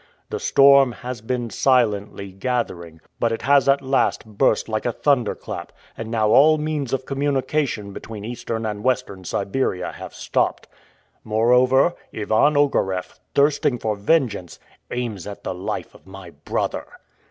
[0.31, 5.71] The storm has been silently gathering, but it has at last burst like a thunderclap,
[5.95, 10.67] and now all means of communication between Eastern and Western Siberia have been stopped.
[11.23, 14.57] Moreover, Ivan Ogareff, thirsting for vengeance,
[14.89, 16.87] aims at the life of my brother!"